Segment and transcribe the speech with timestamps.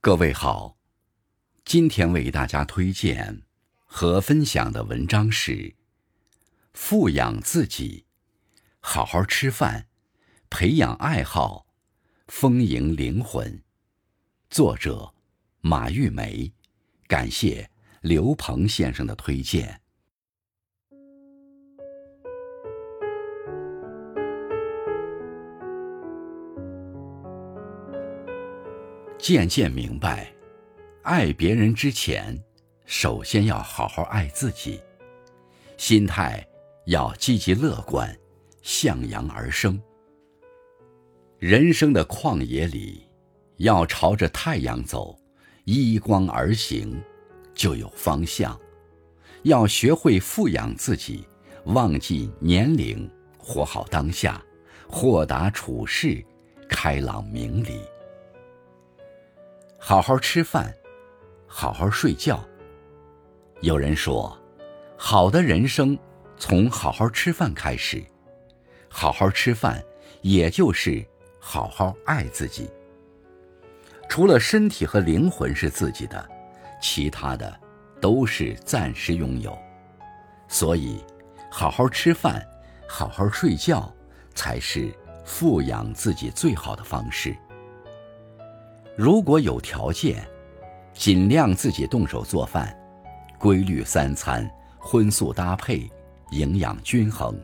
[0.00, 0.78] 各位好，
[1.64, 3.42] 今天为大家推荐
[3.84, 5.52] 和分享的文章是
[6.72, 8.06] 《富养自己，
[8.78, 9.88] 好好吃饭，
[10.48, 11.66] 培养爱好，
[12.28, 13.54] 丰盈灵魂》，
[14.48, 15.12] 作者
[15.62, 16.52] 马玉梅，
[17.08, 17.68] 感谢
[18.00, 19.82] 刘鹏先生的推荐。
[29.18, 30.32] 渐渐明白，
[31.02, 32.40] 爱别人之前，
[32.86, 34.80] 首先要好好爱自己。
[35.76, 36.46] 心态
[36.86, 38.16] 要积极乐观，
[38.62, 39.80] 向阳而生。
[41.38, 43.06] 人生的旷野里，
[43.56, 45.18] 要朝着太阳走，
[45.64, 47.02] 依光而行，
[47.54, 48.58] 就有方向。
[49.42, 51.26] 要学会富养自己，
[51.64, 54.40] 忘记年龄，活好当下，
[54.88, 56.24] 豁达处事，
[56.68, 57.80] 开朗明理。
[59.88, 60.70] 好好吃饭，
[61.46, 62.46] 好好睡觉。
[63.62, 64.38] 有人说，
[64.98, 65.98] 好的人生
[66.36, 68.04] 从好好吃饭开始。
[68.90, 69.82] 好好吃饭，
[70.20, 71.02] 也就是
[71.40, 72.70] 好好爱自己。
[74.10, 76.28] 除了身体和灵魂是自己的，
[76.82, 77.58] 其他的
[77.98, 79.58] 都是暂时拥有。
[80.48, 81.02] 所以，
[81.50, 82.46] 好好吃饭，
[82.86, 83.90] 好好睡觉，
[84.34, 87.34] 才是富养自己最好的方式。
[88.98, 90.28] 如果有条件，
[90.92, 92.76] 尽量自己动手做饭，
[93.38, 95.88] 规律三餐，荤素搭配，
[96.32, 97.40] 营养均衡，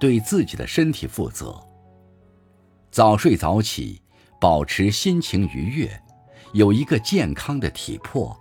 [0.00, 1.54] 对自己的身体负责。
[2.90, 4.00] 早睡早起，
[4.40, 6.02] 保持心情愉悦，
[6.54, 8.34] 有一个健康的体魄，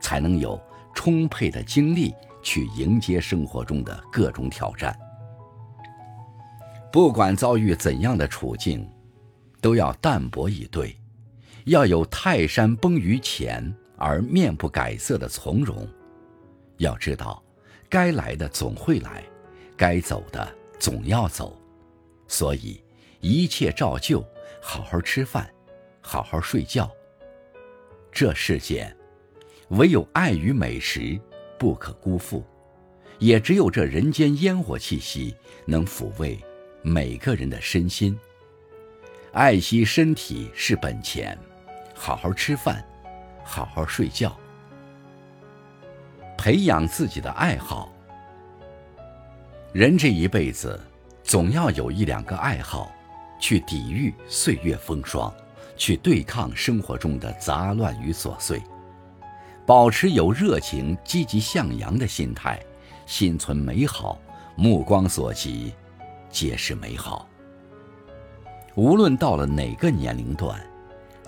[0.00, 0.58] 才能有
[0.94, 4.98] 充沛的精力去迎接生活中的各种挑战。
[6.90, 8.90] 不管遭遇怎样的处境，
[9.60, 10.98] 都要淡泊以对。
[11.64, 15.86] 要有泰山崩于前而面不改色的从容，
[16.78, 17.42] 要知道，
[17.88, 19.22] 该来的总会来，
[19.76, 21.60] 该走的总要走，
[22.26, 22.82] 所以
[23.20, 24.24] 一切照旧，
[24.62, 25.48] 好好吃饭，
[26.00, 26.90] 好好睡觉。
[28.10, 28.96] 这世间，
[29.70, 31.18] 唯有爱与美食
[31.58, 32.42] 不可辜负，
[33.18, 35.34] 也只有这人间烟火气息
[35.66, 36.38] 能抚慰
[36.82, 38.18] 每个人的身心。
[39.32, 41.38] 爱惜身体是本钱。
[41.98, 42.82] 好好吃饭，
[43.44, 44.34] 好好睡觉，
[46.38, 47.92] 培养自己的爱好。
[49.72, 50.80] 人这一辈子，
[51.24, 52.92] 总要有一两个爱好，
[53.40, 55.34] 去抵御岁月风霜，
[55.76, 58.62] 去对抗生活中的杂乱与琐碎。
[59.66, 62.58] 保持有热情、积极向阳的心态，
[63.06, 64.18] 心存美好，
[64.54, 65.74] 目光所及，
[66.30, 67.28] 皆是美好。
[68.76, 70.58] 无论到了哪个年龄段。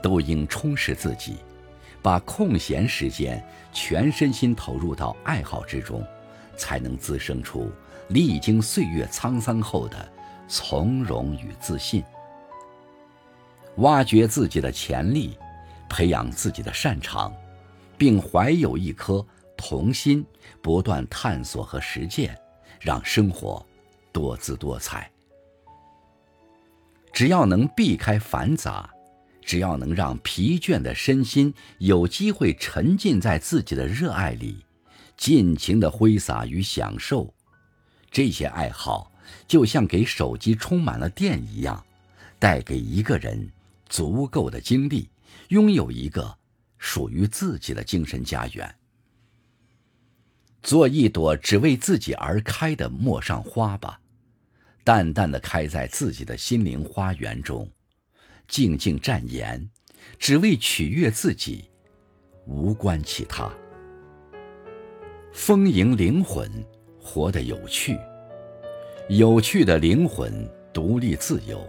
[0.03, 1.37] 都应充实自己，
[2.03, 6.05] 把空闲时间全身心投入到爱好之中，
[6.57, 7.71] 才能滋生出
[8.09, 10.11] 历经岁月沧桑后的
[10.49, 12.03] 从容与自信。
[13.77, 15.39] 挖掘自己的潜力，
[15.89, 17.33] 培养自己的擅长，
[17.97, 19.25] 并怀有一颗
[19.57, 20.27] 童心，
[20.61, 22.37] 不断探索和实践，
[22.81, 23.65] 让生活
[24.11, 25.09] 多姿多彩。
[27.13, 28.90] 只要能避开繁杂。
[29.51, 34.65] 只要能让疲倦的身心有机会沉浸在自己的热爱里，
[35.17, 37.35] 尽情的挥洒与享受，
[38.13, 39.11] 这些爱好
[39.49, 41.85] 就像给手机充满了电一样，
[42.39, 43.51] 带给一个人
[43.89, 45.09] 足够的精力，
[45.49, 46.33] 拥有一个
[46.79, 48.73] 属于自己的精神家园。
[50.63, 54.01] 做一朵只为自己而开的陌上花吧，
[54.85, 57.69] 淡淡的开在自己的心灵花园中。
[58.51, 59.65] 静静站言，
[60.19, 61.71] 只为取悦自己，
[62.47, 63.49] 无关其他。
[65.33, 66.51] 丰盈灵魂，
[67.01, 67.97] 活得有趣。
[69.09, 71.65] 有趣的灵魂，独立自由，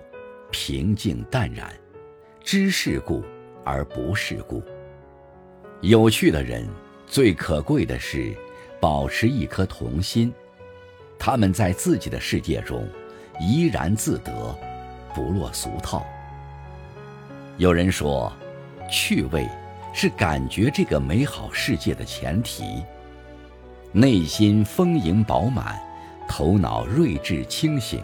[0.50, 1.72] 平静淡然，
[2.44, 3.24] 知世故
[3.64, 4.64] 而不世故。
[5.82, 6.68] 有趣的人，
[7.06, 8.36] 最可贵的是
[8.80, 10.34] 保持一颗童心。
[11.20, 12.90] 他们在自己的世界中
[13.40, 14.58] 怡然自得，
[15.14, 16.04] 不落俗套。
[17.58, 18.32] 有人说，
[18.90, 19.48] 趣味
[19.94, 22.84] 是感觉这个美好世界的前提。
[23.92, 25.80] 内心丰盈饱满，
[26.28, 28.02] 头脑睿智清醒，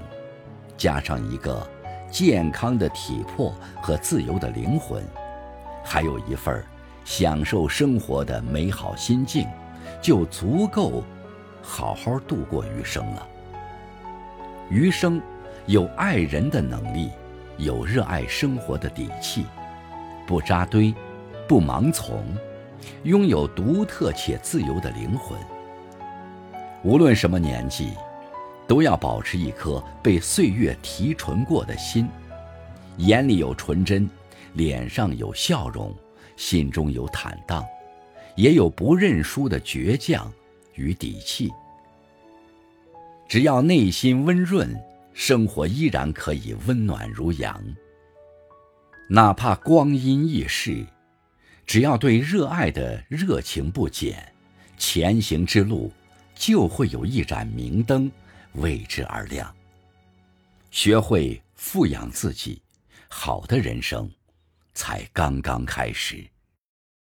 [0.77, 1.67] 加上一个
[2.11, 5.01] 健康的体魄和自由的灵魂，
[5.83, 6.63] 还有一份
[7.05, 9.47] 享受生活的美好心境，
[10.01, 11.03] 就足够
[11.63, 13.27] 好好度过余生了。
[14.69, 15.21] 余生
[15.65, 17.09] 有爱人的能力。
[17.57, 19.45] 有热爱生活的底气，
[20.27, 20.93] 不扎堆，
[21.47, 22.23] 不盲从，
[23.03, 25.37] 拥有独特且自由的灵魂。
[26.83, 27.93] 无论什么年纪，
[28.67, 32.07] 都要保持一颗被岁月提纯过的心，
[32.97, 34.07] 眼里有纯真，
[34.53, 35.93] 脸上有笑容，
[36.35, 37.65] 心中有坦荡，
[38.35, 40.31] 也有不认输的倔强
[40.75, 41.51] 与底气。
[43.27, 44.73] 只要内心温润，
[45.19, 47.59] 生活依然可以温暖如阳。
[49.09, 50.85] 哪怕光阴易逝，
[51.65, 54.31] 只要对热爱的热情不减，
[54.77, 55.91] 前行之路
[56.35, 58.11] 就会有一盏明灯
[58.53, 59.51] 为之而亮。
[60.69, 62.61] 学会富养自己，
[63.07, 64.07] 好的人生
[64.75, 66.23] 才刚刚开始。